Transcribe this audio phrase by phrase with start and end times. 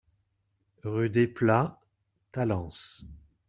[0.83, 1.77] Rue Desplats,
[2.31, 3.05] Talence